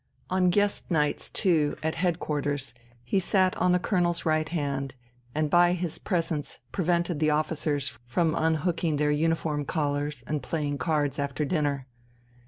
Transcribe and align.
On 0.31 0.49
guest 0.49 0.89
nights, 0.89 1.29
too, 1.29 1.77
at 1.83 1.93
head 1.93 2.17
quarters, 2.19 2.73
he 3.03 3.19
sat 3.19 3.55
on 3.57 3.71
the 3.71 3.77
colonel's 3.77 4.25
right 4.25 4.49
hand, 4.49 4.95
and 5.35 5.47
by 5.47 5.73
his 5.73 5.99
presence 5.99 6.57
prevented 6.71 7.19
the 7.19 7.29
officers 7.29 7.99
from 8.07 8.33
unhooking 8.33 8.95
their 8.95 9.11
uniform 9.11 9.63
collars 9.63 10.23
and 10.25 10.41
playing 10.41 10.79
cards 10.79 11.19
after 11.19 11.45
dinner. 11.45 11.85